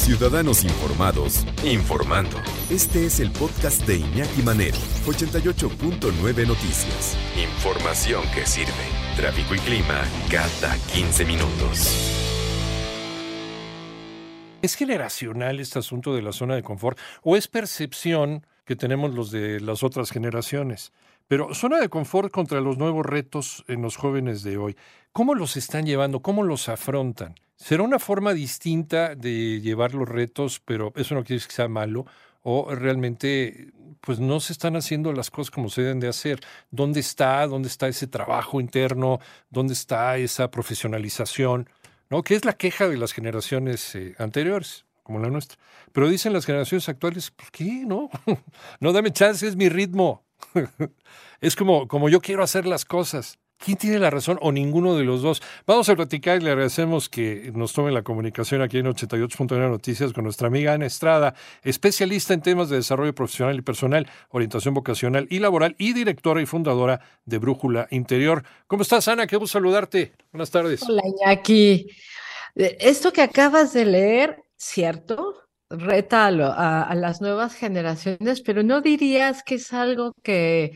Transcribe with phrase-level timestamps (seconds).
[0.00, 2.38] Ciudadanos informados, informando.
[2.70, 7.18] Este es el podcast de Iñaki Manero, 88.9 Noticias.
[7.36, 8.72] Información que sirve.
[9.14, 12.16] Tráfico y clima cada 15 minutos.
[14.62, 19.30] ¿Es generacional este asunto de la zona de confort o es percepción que tenemos los
[19.30, 20.92] de las otras generaciones?
[21.30, 24.76] Pero zona de confort contra los nuevos retos en los jóvenes de hoy.
[25.12, 26.22] ¿Cómo los están llevando?
[26.22, 27.36] ¿Cómo los afrontan?
[27.54, 31.68] ¿Será una forma distinta de llevar los retos, pero eso no quiere decir que sea
[31.68, 32.04] malo?
[32.42, 36.40] ¿O realmente pues no se están haciendo las cosas como se deben de hacer?
[36.72, 37.46] ¿Dónde está?
[37.46, 39.20] ¿Dónde está ese trabajo interno?
[39.50, 41.70] ¿Dónde está esa profesionalización?
[42.08, 42.24] ¿No?
[42.24, 45.60] Que es la queja de las generaciones eh, anteriores, como la nuestra.
[45.92, 47.84] Pero dicen las generaciones actuales, ¿por qué?
[47.86, 48.10] No,
[48.80, 50.24] no dame chance, es mi ritmo.
[51.40, 53.38] es como, como yo quiero hacer las cosas.
[53.62, 55.42] ¿Quién tiene la razón o ninguno de los dos?
[55.66, 60.14] Vamos a platicar y le agradecemos que nos tome la comunicación aquí en 88.9 Noticias
[60.14, 65.26] con nuestra amiga Ana Estrada, especialista en temas de desarrollo profesional y personal, orientación vocacional
[65.28, 68.44] y laboral y directora y fundadora de Brújula Interior.
[68.66, 69.26] ¿Cómo estás, Ana?
[69.26, 70.12] Qué gusto saludarte.
[70.32, 70.82] Buenas tardes.
[70.82, 71.86] Hola, Iñaki.
[72.54, 75.49] Esto que acabas de leer, ¿cierto?
[75.70, 80.72] Reta a, a las nuevas generaciones, pero no dirías que es algo que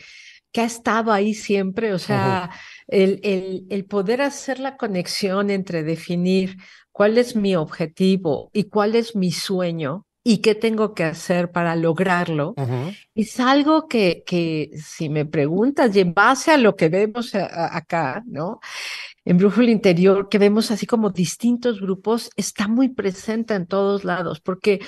[0.54, 2.48] que ha estado ahí siempre, o sea,
[2.86, 6.58] el, el, el, poder hacer la conexión entre definir
[6.92, 11.74] cuál es mi objetivo y cuál es mi sueño y qué tengo que hacer para
[11.74, 12.54] lograrlo,
[13.16, 18.22] es algo que, que, si me preguntas, y en base a lo que vemos acá,
[18.24, 18.60] ¿no?
[19.24, 24.40] En Brújula Interior, que vemos así como distintos grupos, está muy presente en todos lados,
[24.40, 24.80] porque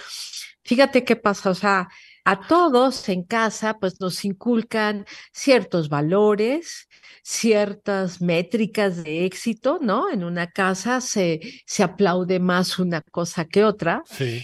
[0.62, 1.88] fíjate qué pasa, o sea,
[2.26, 6.88] a todos en casa, pues nos inculcan ciertos valores,
[7.22, 10.10] ciertas métricas de éxito, ¿no?
[10.10, 14.02] En una casa se, se aplaude más una cosa que otra.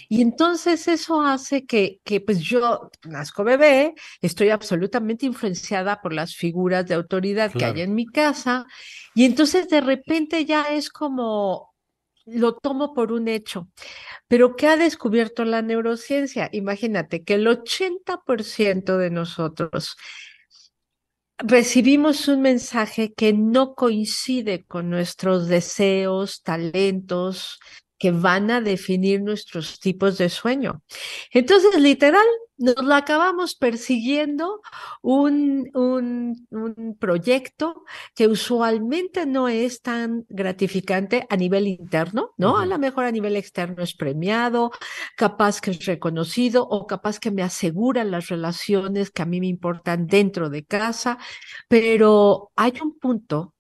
[0.09, 6.37] Y entonces eso hace que, que, pues yo nazco bebé, estoy absolutamente influenciada por las
[6.37, 8.65] figuras de autoridad que hay en mi casa.
[9.12, 11.72] Y entonces de repente ya es como,
[12.27, 13.69] lo tomo por un hecho.
[14.28, 16.49] Pero ¿qué ha descubierto la neurociencia?
[16.53, 19.97] Imagínate que el 80% de nosotros
[21.38, 27.59] recibimos un mensaje que no coincide con nuestros deseos, talentos,
[27.99, 30.83] que van a definir nuestros tipos de sueño.
[31.31, 32.27] Entonces, literal,
[32.62, 34.60] nos lo acabamos persiguiendo
[35.02, 37.84] un, un, un, proyecto
[38.14, 42.58] que usualmente no es tan gratificante a nivel interno, ¿no?
[42.58, 44.70] A lo mejor a nivel externo es premiado,
[45.16, 49.48] capaz que es reconocido o capaz que me asegura las relaciones que a mí me
[49.48, 51.18] importan dentro de casa,
[51.68, 53.54] pero hay un punto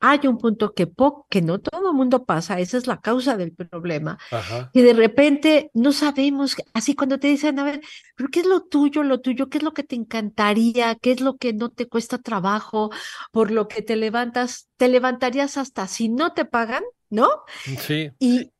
[0.00, 0.90] hay un punto que,
[1.28, 4.18] que no todo el mundo pasa, esa es la causa del problema,
[4.72, 7.80] y de repente no sabemos, así cuando te dicen, a ver,
[8.16, 9.48] pero ¿qué es lo tuyo, lo tuyo?
[9.48, 10.94] ¿Qué es lo que te encantaría?
[10.94, 12.90] ¿Qué es lo que no te cuesta trabajo?
[13.30, 17.28] Por lo que te levantas, te levantarías hasta si no te pagan, ¿no?
[17.78, 18.10] Sí.
[18.18, 18.52] Y,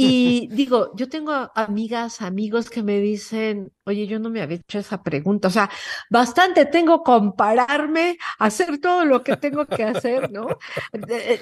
[0.00, 4.78] y digo, yo tengo amigas, amigos que me dicen, oye, yo no me había hecho
[4.78, 5.48] esa pregunta.
[5.48, 5.68] O sea,
[6.08, 10.46] bastante tengo compararme, hacer todo lo que tengo que hacer, ¿no?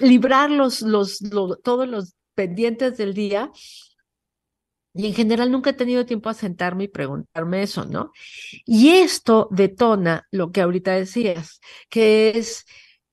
[0.01, 1.19] librar los, los,
[1.63, 3.53] todos los pendientes del día.
[4.95, 8.11] Y en general nunca he tenido tiempo a sentarme y preguntarme eso, ¿no?
[8.65, 12.65] Y esto detona lo que ahorita decías, que es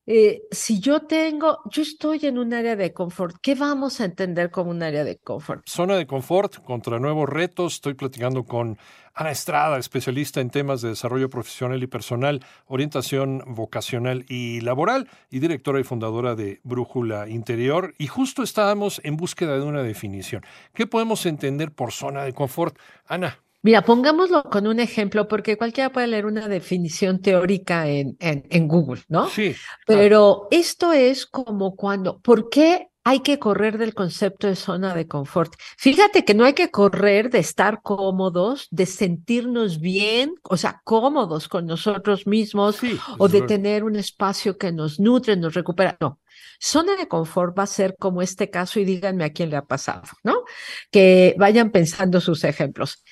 [0.06, 4.52] eh, si yo tengo, yo estoy en un área de confort, ¿qué vamos a entender
[4.52, 5.68] como un área de confort?
[5.68, 7.76] Zona de confort contra nuevos retos.
[7.76, 8.78] Estoy platicando con
[9.14, 15.40] Ana Estrada, especialista en temas de desarrollo profesional y personal, orientación vocacional y laboral, y
[15.40, 17.94] directora y fundadora de Brújula Interior.
[17.98, 20.44] Y justo estábamos en búsqueda de una definición.
[20.74, 22.78] ¿Qué podemos entender por zona de confort?
[23.06, 23.40] Ana.
[23.64, 29.02] Mira, pongámoslo con un ejemplo, porque cualquiera puede leer una definición teórica en, en, Google,
[29.08, 29.30] ¿no?
[29.30, 29.56] Sí.
[29.88, 35.08] Pero esto es como cuando, ¿por qué hay que correr del concepto de zona de
[35.08, 35.54] confort.
[35.78, 41.50] Fíjate que no hay que correr de estar cómodos, de sentirnos bien, o sea, cómodos
[41.50, 45.98] con nosotros mismos Sí, o de tener un espacio que nos nutre, nos recupera.
[46.00, 46.22] No.
[46.60, 49.66] Zona de confort va a ser como este caso y díganme a quién le ha
[49.66, 50.44] pasado, ¿no?
[50.90, 53.04] Que vayan pensando sus ejemplos.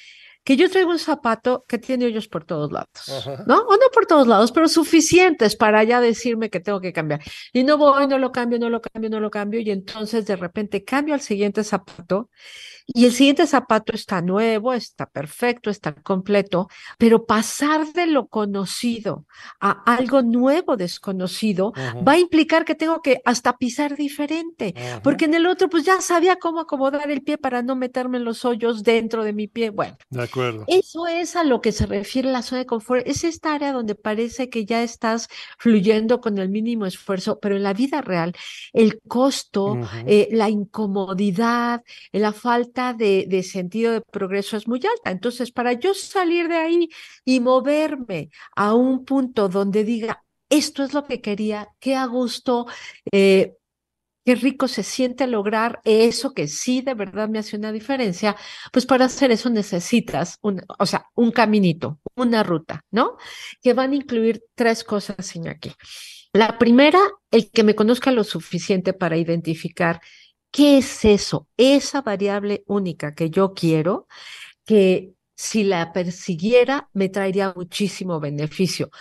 [0.44, 3.44] Que yo traigo un zapato que tiene hoyos por todos lados, Ajá.
[3.46, 3.60] ¿no?
[3.62, 7.22] O no por todos lados, pero suficientes para ya decirme que tengo que cambiar.
[7.54, 9.60] Y no voy, no lo cambio, no lo cambio, no lo cambio.
[9.60, 12.30] Y entonces de repente cambio al siguiente zapato
[12.94, 16.68] y el siguiente zapato está nuevo, está perfecto, está completo,
[16.98, 19.26] pero pasar de lo conocido
[19.60, 21.74] a algo nuevo, desconocido,
[22.08, 24.74] va a implicar que tengo que hasta pisar diferente,
[25.04, 28.26] porque en el otro pues ya sabía cómo acomodar el pie para no meterme en
[28.26, 29.70] los hoyos dentro de mi pie.
[29.70, 30.64] Bueno, De acuerdo.
[30.68, 33.08] eso es a lo que se refiere la zona de confort.
[33.08, 35.28] Es esta área donde parece que ya estás
[35.58, 38.34] fluyendo con el mínimo esfuerzo, pero en la vida real
[38.74, 45.12] el costo, eh, la incomodidad, la falta de, sentido de progreso es muy alta.
[45.12, 46.90] Entonces, para yo salir de ahí
[47.26, 52.68] y moverme a un punto donde diga, esto es lo que quería, qué a gusto,
[53.12, 53.56] eh,
[54.26, 58.36] qué rico se siente lograr eso que sí de verdad me hace una diferencia,
[58.72, 63.18] pues para hacer eso necesitas un, o sea, un caminito, una ruta, ¿no?
[63.62, 65.72] Que van a incluir tres cosas, Iñaki.
[66.34, 67.00] La primera,
[67.32, 70.02] el que me conozca lo suficiente para identificar
[70.52, 74.08] qué es eso, esa variable única que yo quiero,
[74.66, 78.92] que si la persiguiera me traería muchísimo beneficio.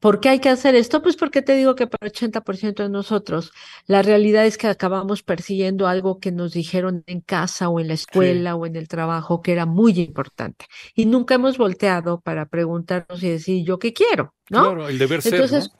[0.00, 1.02] ¿Por qué hay que hacer esto?
[1.02, 3.52] Pues porque te digo que para el 80% de nosotros
[3.86, 7.94] la realidad es que acabamos persiguiendo algo que nos dijeron en casa o en la
[7.94, 13.22] escuela o en el trabajo que era muy importante y nunca hemos volteado para preguntarnos
[13.22, 14.66] y decir yo qué quiero, ¿no?
[14.66, 15.70] Claro, el deber ser, Entonces,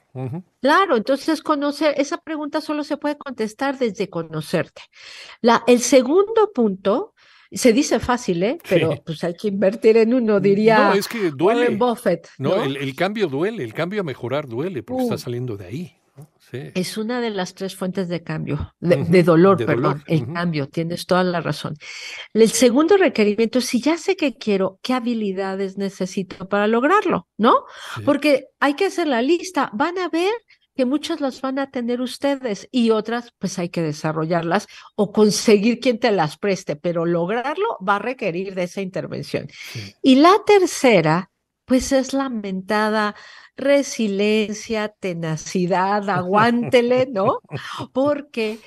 [0.60, 4.82] Claro, entonces conocer, esa pregunta solo se puede contestar desde conocerte.
[5.40, 7.14] La, el segundo punto,
[7.52, 8.58] se dice fácil, ¿eh?
[8.68, 9.02] Pero Sí.
[9.06, 11.60] pues hay que invertir en uno, diría No, es que duele.
[11.62, 12.62] Warren Buffett, No, ¿no?
[12.64, 15.06] El, el cambio duele, el cambio a mejorar duele, porque Uh.
[15.06, 15.97] está saliendo de ahí.
[16.52, 20.68] Es una de las tres fuentes de cambio, de, dolor, de perdón, dolor, el cambio,
[20.68, 21.74] tienes toda la razón.
[22.32, 27.28] El segundo requerimiento es si ya sé que quiero, ¿qué habilidades necesito para lograrlo?
[27.36, 27.64] ¿No?
[27.96, 28.02] Sí.
[28.02, 29.70] Porque hay que hacer la lista.
[29.74, 30.32] Van a ver
[30.74, 35.80] que muchas las van a tener ustedes y otras pues hay que desarrollarlas o conseguir
[35.80, 39.48] quien te las preste, pero lograrlo va a requerir de esa intervención.
[39.50, 39.94] Sí.
[40.02, 41.30] Y la tercera
[41.68, 43.14] pues es la mentada
[43.56, 47.40] resiliencia, tenacidad, aguántele, ¿no?
[47.92, 48.58] Porque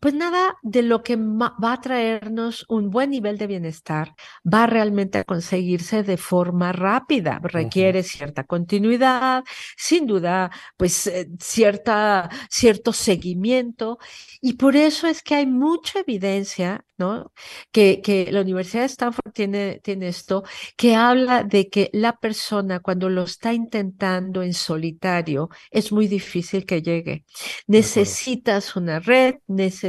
[0.00, 4.14] pues nada de lo que va a traernos un buen nivel de bienestar
[4.44, 7.40] va realmente a conseguirse de forma rápida.
[7.42, 9.42] Requiere cierta continuidad,
[9.76, 13.98] sin duda, pues eh, cierta, cierto seguimiento.
[14.40, 17.32] Y por eso es que hay mucha evidencia, ¿no?
[17.72, 20.44] Que, que la Universidad de Stanford tiene, tiene esto,
[20.76, 26.64] que habla de que la persona cuando lo está intentando en solitario, es muy difícil
[26.66, 27.24] que llegue.
[27.66, 29.79] Necesitas una red, necesitas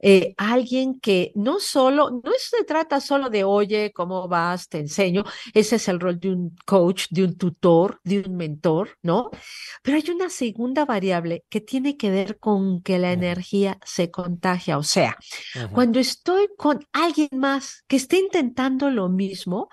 [0.00, 4.68] eh, alguien que no solo, no se trata solo de, oye, ¿cómo vas?
[4.68, 5.24] Te enseño.
[5.54, 9.30] Ese es el rol de un coach, de un tutor, de un mentor, ¿no?
[9.82, 14.78] Pero hay una segunda variable que tiene que ver con que la energía se contagia.
[14.78, 15.16] O sea,
[15.70, 19.68] cuando estoy con alguien más que esté intentando lo mismo,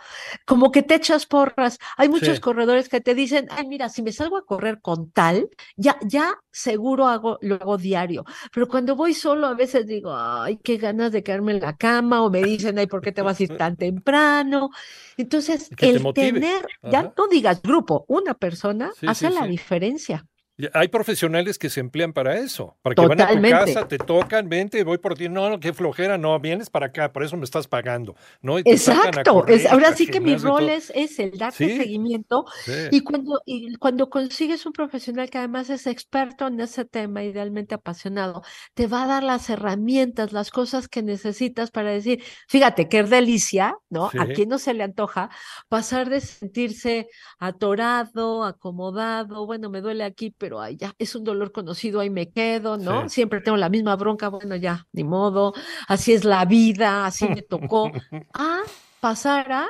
[0.46, 1.78] como que te echas porras.
[1.98, 2.42] Hay muchos Sí.
[2.42, 6.36] corredores que te dicen, ay, mira, si me salgo a correr con tal, ya, ya
[6.52, 8.24] seguro hago, lo hago diario.
[8.54, 12.24] Pero cuando voy solo, a veces digo, ay, qué ganas de quedarme en la cama,
[12.24, 14.70] o me dicen, ay, ¿por qué te vas a ir tan temprano?
[15.18, 19.46] Entonces, te el tener, ya no digas grupo, una persona Sí, hace sí, la sí.
[19.48, 20.26] diferencia.
[20.74, 23.74] Hay profesionales que se emplean para eso, para que van a tu Totalmente.
[23.74, 25.30] casa, te tocan, vente, voy por ti.
[25.30, 28.16] No, no, qué flojera, no, vienes para acá, por eso me estás pagando.
[28.42, 28.58] ¿no?
[28.58, 29.34] Y te Exacto.
[29.34, 31.78] correr, Es, ahora sí que mi rol es, es el darte Sí.
[31.78, 32.72] seguimiento Sí.
[32.90, 37.76] Y cuando, y cuando consigues un profesional que además es experto en ese tema, idealmente
[37.76, 38.42] apasionado,
[38.74, 43.76] te va a dar las herramientas, las cosas que necesitas para decir, fíjate, qué delicia,
[43.90, 44.06] ¿no?
[44.18, 45.30] ¿A quién no se le antoja
[45.70, 51.52] pasar de sentirse atorado, acomodado, bueno, me duele aquí, pero ay, ya, es un dolor
[51.52, 53.04] conocido, ahí me quedo, ¿no?
[53.10, 53.16] Sí.
[53.16, 55.54] Siempre tengo la misma bronca, bueno, ya, ni modo,
[55.88, 57.92] así es la vida, así me tocó,
[58.34, 58.62] a
[59.00, 59.68] pasar a,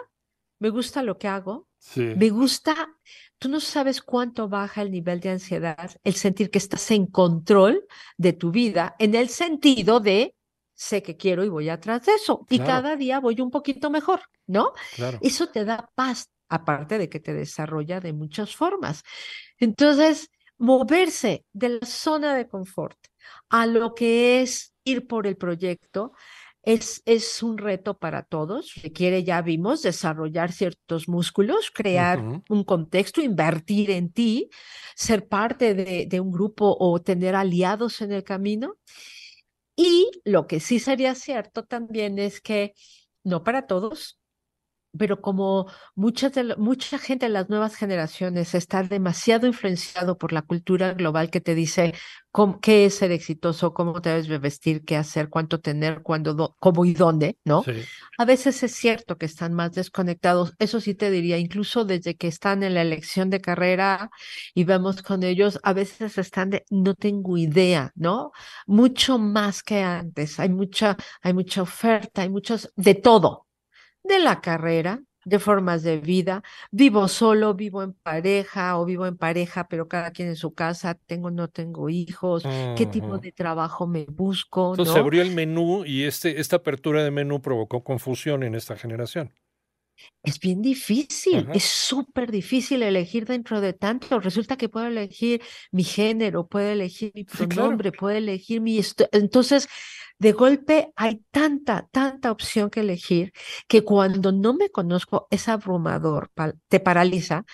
[0.60, 2.02] me gusta lo que hago, Sí.
[2.18, 2.76] me gusta,
[3.40, 7.86] tú no sabes cuánto baja el nivel de ansiedad, el sentir que estás en control
[8.18, 10.34] de tu vida, en el sentido de
[10.74, 12.46] sé que quiero y voy atrás de eso.
[12.50, 12.72] Y Claro.
[12.84, 14.74] cada día voy un poquito mejor, ¿no?
[14.96, 15.18] Claro.
[15.22, 19.04] Eso te da paz, aparte de que te desarrolla de muchas formas.
[19.60, 22.98] Entonces, moverse de la zona de confort
[23.50, 26.14] a lo que es ir por el proyecto,
[26.64, 28.74] es, es, un reto para todos.
[28.84, 32.44] Requiere, ya vimos, desarrollar ciertos músculos, crear uh -huh.
[32.50, 34.50] un contexto, invertir en ti,
[34.94, 38.76] ser parte de, de, un grupo o tener aliados en el camino.
[39.78, 42.74] Y lo que sí sería cierto también es que
[43.24, 44.17] no para todos,
[44.98, 50.42] pero como mucha, de, mucha gente de las nuevas generaciones está demasiado influenciado por la
[50.42, 51.94] cultura global que te dice
[52.32, 56.56] cómo, qué es ser exitoso, cómo te debes vestir, qué hacer, cuánto tener, cuándo, do,
[56.60, 57.64] cómo y dónde, ¿no?
[57.64, 57.72] Sí.
[58.18, 62.28] A veces es cierto que están más desconectados, eso sí te diría, incluso desde que
[62.28, 64.10] están en la elección de carrera
[64.54, 68.32] y vemos con ellos, a veces están de no tengo idea, ¿no?
[68.68, 73.47] Mucho más que antes, hay mucha, hay mucha oferta, hay muchos, de todo,
[74.08, 79.18] de la carrera, de formas de vida, vivo solo, vivo en pareja o vivo en
[79.18, 82.76] pareja, pero cada quien en su casa, tengo, no tengo hijos, uh -huh.
[82.76, 84.72] qué tipo de trabajo me busco.
[84.72, 84.94] Entonces ¿no?
[84.94, 89.34] se abrió el menú y este, esta apertura de menú provocó confusión en esta generación.
[90.24, 91.52] Es bien difícil, Ajá.
[91.54, 94.20] es súper difícil elegir dentro de tanto.
[94.20, 98.00] Resulta que puedo elegir mi género, puedo elegir mi pronombre, sí, claro.
[98.00, 98.82] puedo elegir mi...
[99.12, 99.68] Entonces,
[100.20, 103.32] de golpe hay tanta, tanta opción que elegir
[103.68, 106.32] que cuando no me conozco es abrumador,
[106.68, 107.46] te paraliza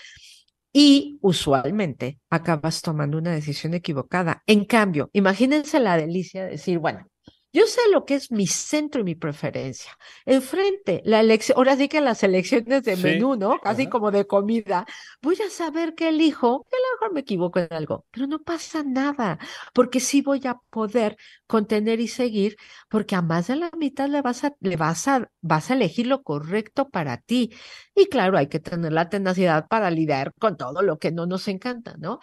[0.72, 4.42] y usualmente acabas tomando una decisión equivocada.
[4.48, 7.08] En cambio, imagínense la delicia de decir, bueno,
[7.54, 9.96] yo sé lo que es mi centro y mi preferencia.
[10.26, 13.04] Enfrente, la elección, ahora sí que las elecciones de sí.
[13.04, 13.60] menú, ¿no?
[13.60, 13.92] Casi Ajá.
[13.92, 14.86] como de comida.
[15.22, 18.42] Voy a saber qué elijo, que a lo mejor me equivoco en algo, pero no
[18.42, 19.38] pasa nada,
[19.74, 21.16] porque sí voy a poder
[21.48, 22.58] contener y seguir,
[22.90, 26.08] porque a más de la mitad le vas a, le vas a, vas a elegir
[26.08, 27.52] lo correcto para ti.
[27.96, 31.48] Y claro, hay que tener la tenacidad para lidiar con todo lo que no nos
[31.48, 32.20] encanta, ¿no?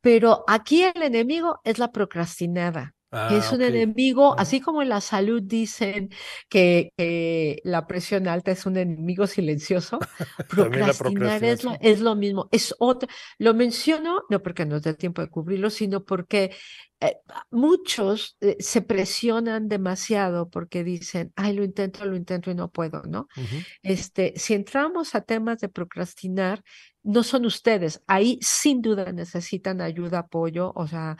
[0.00, 2.94] Pero aquí el enemigo es la procrastinada.
[3.14, 3.68] Ah, es un okay.
[3.68, 6.08] enemigo, así como en la salud dicen
[6.48, 9.98] que, que, la presión alta es un enemigo silencioso,
[10.48, 13.08] procrastinar es lo, es lo, mismo, es otro.
[13.38, 16.52] Lo menciono no porque nos dé tiempo de cubrirlo, sino porque
[17.00, 17.16] eh,
[17.50, 23.02] muchos eh, se presionan demasiado porque dicen, ay, lo intento, lo intento y no puedo,
[23.02, 23.28] ¿no?
[23.36, 23.66] Uh -huh.
[23.82, 26.62] Este, si entramos a temas de procrastinar,
[27.02, 31.18] no son ustedes, ahí sin duda necesitan ayuda, apoyo, o sea,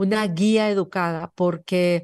[0.00, 2.02] una guía educada, porque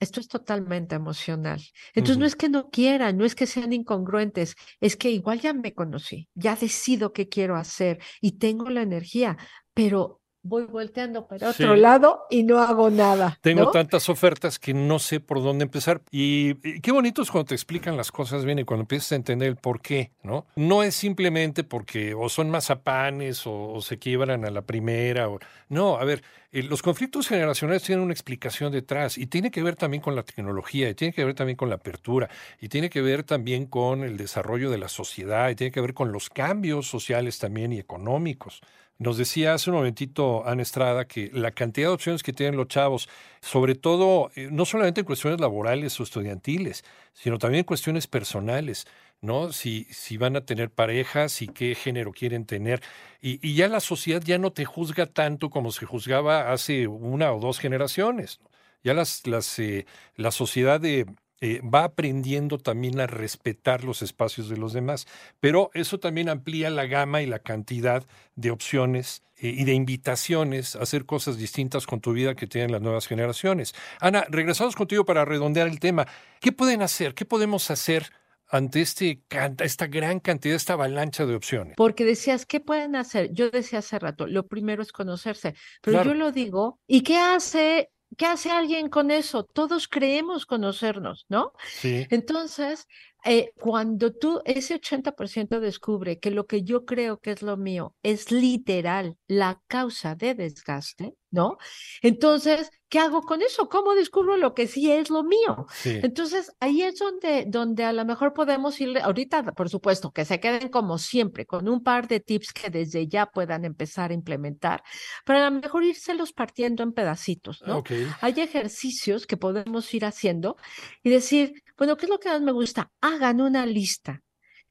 [0.00, 1.60] esto es totalmente emocional.
[1.94, 2.20] Entonces, uh -huh.
[2.20, 5.74] no es que no quieran, no es que sean incongruentes, es que igual ya me
[5.74, 9.36] conocí, ya decido qué quiero hacer y tengo la energía,
[9.74, 11.62] pero voy volteando para sí.
[11.62, 13.38] otro lado y no hago nada.
[13.40, 13.70] Tengo ¿no?
[13.70, 16.02] tantas ofertas que no sé por dónde empezar.
[16.10, 19.16] Y, y, qué bonito es cuando te explican las cosas bien y cuando empiezas a
[19.16, 20.46] entender el por qué, ¿no?
[20.56, 25.28] No es simplemente porque o son mazapanes o, o se quiebran a la primera.
[25.28, 26.22] O, no, a ver,
[26.52, 30.22] eh, los conflictos generacionales tienen una explicación detrás y tiene que ver también con la
[30.22, 32.28] tecnología y tiene que ver también con la apertura
[32.60, 35.94] y tiene que ver también con el desarrollo de la sociedad y tiene que ver
[35.94, 38.60] con los cambios sociales también y económicos.
[39.02, 42.68] Nos decía hace un momentito Ana Estrada que la cantidad de opciones que tienen los
[42.68, 43.08] chavos,
[43.40, 48.86] sobre todo, eh, no solamente en cuestiones laborales o estudiantiles, sino también en cuestiones personales,
[49.20, 49.52] ¿no?
[49.52, 52.80] Si, si van a tener parejas y qué género quieren tener.
[53.20, 57.40] Y, ya la sociedad ya no te juzga tanto como se juzgaba hace una o
[57.40, 58.38] dos generaciones.
[58.84, 61.06] Ya las, las, eh, la sociedad de,
[61.44, 65.08] eh, va aprendiendo también a respetar los espacios de los demás.
[65.40, 68.06] Pero eso también amplía la gama y la cantidad
[68.36, 72.70] de opciones eh, y de invitaciones a hacer cosas distintas con tu vida que tienen
[72.70, 73.74] las nuevas generaciones.
[73.98, 76.06] Ana, regresamos contigo para redondear el tema.
[76.40, 77.12] ¿Qué pueden hacer?
[77.12, 78.12] ¿Qué podemos hacer?
[78.52, 79.22] ante este,
[79.64, 81.74] esta gran cantidad, esta avalancha de opciones.
[81.74, 83.32] Porque decías, ¿qué pueden hacer?
[83.32, 86.10] Yo decía hace rato, lo primero es conocerse, pero claro.
[86.10, 89.44] yo lo digo, ¿y qué hace ¿Qué hace alguien con eso?
[89.44, 91.52] Todos creemos conocernos, ¿no?
[91.66, 92.06] Sí.
[92.10, 92.86] Entonces,
[93.24, 97.94] eh, cuando tú, ese 80% descubre que lo que yo creo que es lo mío
[98.02, 101.56] es literal la causa de desgaste, ¿no?
[102.02, 103.68] Entonces, ¿qué hago con eso?
[103.68, 105.66] ¿Cómo descubro lo que sí es lo mío?
[105.72, 106.00] Sí.
[106.02, 110.40] Entonces, ahí es donde, donde a lo mejor podemos ir, ahorita, por supuesto, que se
[110.40, 114.82] queden como siempre, con un par de tips que desde ya puedan empezar a implementar,
[115.24, 117.78] pero a lo mejor irselos partiendo en pedacitos, ¿no?
[117.78, 118.06] Okay.
[118.20, 120.56] Hay ejercicios que podemos ir haciendo
[121.02, 122.90] y decir, bueno, ¿qué es lo que más me gusta?
[123.12, 124.22] Hagan una lista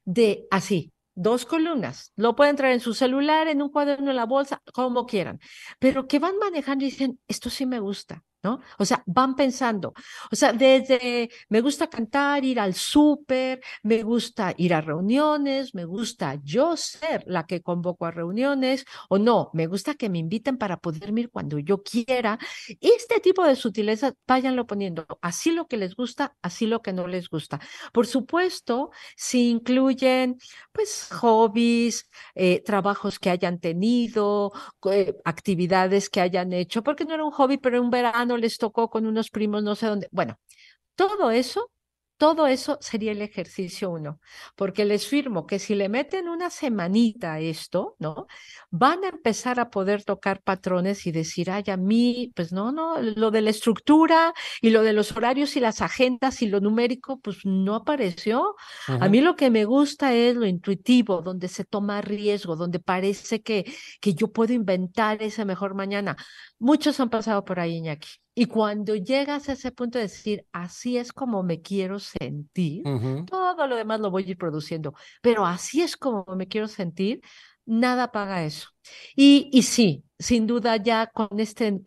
[0.03, 2.11] de así, dos columnas.
[2.15, 5.39] Lo pueden traer en su celular, en un cuaderno, en la bolsa, como quieran,
[5.79, 8.61] pero que van manejando y dicen, esto sí me gusta, ¿no?
[8.77, 9.93] O sea, van pensando.
[10.31, 15.85] O sea, desde me gusta cantar, ir al súper, me gusta ir a reuniones, me
[15.85, 20.57] gusta yo ser la que convoco a reuniones, o no, me gusta que me inviten
[20.57, 22.39] para poder ir cuando yo quiera.
[22.79, 27.07] Este tipo de sutilezas, váyanlo poniendo, así lo que les gusta, así lo que no
[27.07, 27.59] les gusta.
[27.93, 30.37] Por supuesto, si incluyen,
[30.71, 34.51] pues, hobbies, eh, trabajos que hayan tenido,
[34.91, 38.89] eh, actividades que hayan hecho, porque no era un hobby, pero un verano les tocó
[38.89, 40.07] con unos primos, no sé dónde.
[40.11, 40.39] Bueno,
[40.95, 41.71] todo eso,
[42.21, 44.19] todo eso sería el ejercicio uno,
[44.55, 48.27] porque les firmo que si le meten una semanita a esto, ¿no?
[48.69, 53.01] Van a empezar a poder tocar patrones y decir, ay, a mí, pues no, no,
[53.01, 57.19] lo de la estructura y lo de los horarios y las agendas y lo numérico,
[57.19, 58.55] pues no apareció.
[58.87, 63.41] A mí lo que me gusta es lo intuitivo, donde se toma riesgo, donde parece
[63.41, 63.65] que,
[63.99, 66.15] que yo puedo inventar ese mejor mañana.
[66.59, 68.20] Muchos han pasado por ahí, Iñaki.
[68.33, 72.89] Y cuando llegas a ese punto de decir, así es como me quiero sentir,
[73.25, 77.21] todo lo demás lo voy a ir produciendo, pero así es como me quiero sentir,
[77.65, 78.69] nada paga eso.
[79.15, 81.81] Y, y sí, sin duda ya con este,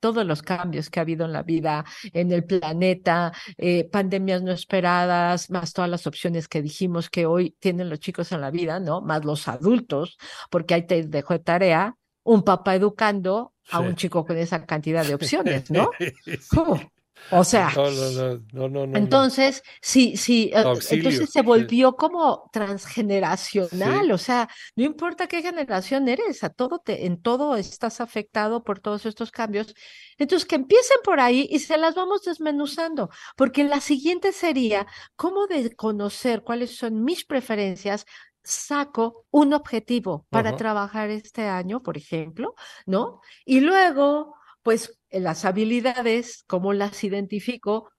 [0.00, 4.52] todos los cambios que ha habido en la vida, en el planeta, eh, pandemias no
[4.52, 8.80] esperadas, más todas las opciones que dijimos que hoy tienen los chicos en la vida,
[8.80, 9.00] ¿no?
[9.00, 10.16] Más los adultos,
[10.50, 11.96] porque ahí te dejo de tarea,
[12.28, 15.90] un papá educando a un chico con esa cantidad de opciones, ¿no?
[17.32, 24.18] O sea, no, no, no, entonces, sí, sí, eh, entonces se volvió como transgeneracional, o
[24.18, 29.04] sea, no importa qué generación eres, a todo te, en todo estás afectado por todos
[29.04, 29.74] estos cambios.
[30.16, 35.48] Entonces, que empiecen por ahí y se las vamos desmenuzando, porque la siguiente sería cómo
[35.48, 38.06] de conocer cuáles son mis preferencias,
[38.48, 42.54] saco un objetivo para trabajar este año, por ejemplo,
[42.86, 43.20] ¿no?
[43.44, 47.90] Y luego, pues las habilidades, cómo las identifico,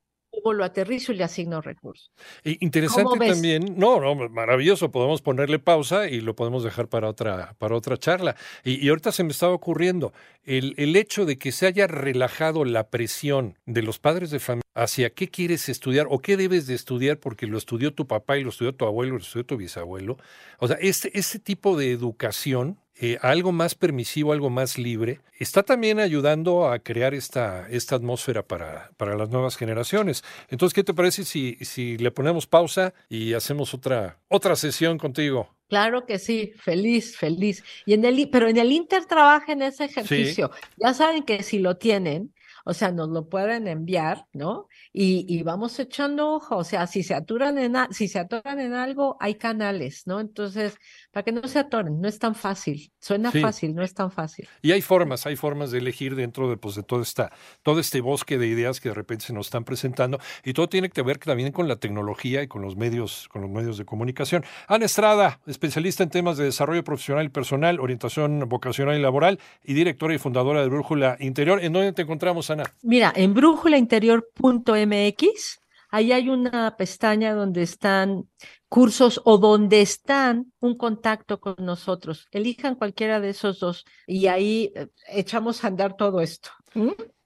[0.41, 2.11] cómo lo aterrizo y le asigno recursos.
[2.43, 7.75] interesante también, no, no, maravilloso, podemos ponerle pausa y lo podemos dejar para otra, para
[7.75, 8.35] otra charla.
[8.63, 12.89] Y, ahorita se me estaba ocurriendo el, el hecho de que se haya relajado la
[12.89, 17.19] presión de los padres de familia hacia qué quieres estudiar o qué debes de estudiar
[17.19, 20.17] porque lo estudió tu papá y lo estudió tu abuelo, lo estudió tu bisabuelo.
[20.59, 25.63] O sea, este, este tipo de educación eh, algo más permisivo, algo más libre, está
[25.63, 30.23] también ayudando a crear esta, esta atmósfera para, para las nuevas generaciones.
[30.49, 35.55] Entonces, ¿qué te parece si, si le ponemos pausa y hacemos otra, otra sesión contigo?
[35.69, 37.63] Claro que sí, feliz, feliz.
[37.85, 40.51] Y en el, pero en el Inter trabajen ese ejercicio.
[40.77, 42.33] Ya saben que si lo tienen,
[42.65, 44.67] o sea, nos lo pueden enviar, ¿no?
[44.93, 48.73] Y, y vamos echando ojo, o sea, si se atoran en, si se atoran en
[48.73, 50.19] algo, hay canales, ¿no?
[50.19, 50.77] Entonces,
[51.11, 54.47] para que no se atoren, no es tan fácil, suena fácil, no es tan fácil.
[54.61, 57.31] Y hay formas, hay formas de elegir dentro de, pues, de todo, esta,
[57.63, 60.89] todo este bosque de ideas que de repente se nos están presentando, y todo tiene
[60.89, 64.43] que ver también con la tecnología y con los medios, con los medios de comunicación.
[64.67, 69.73] Ana Estrada, especialista en temas de desarrollo profesional y personal, orientación vocacional y laboral, y
[69.73, 71.63] directora y fundadora de Brújula Interior.
[71.63, 72.63] ¿En dónde te encontramos, Ana?
[72.81, 75.59] Mira, en brújulainterior.mx,
[75.89, 78.29] ahí hay una pestaña donde están
[78.67, 82.27] cursos o donde están un contacto con nosotros.
[82.31, 86.49] Elijan cualquiera de esos dos y ahí eh, echamos a andar todo esto.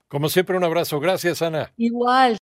[0.07, 0.99] Como siempre, un abrazo.
[0.99, 1.73] Gracias, Ana.
[1.75, 2.31] Igual.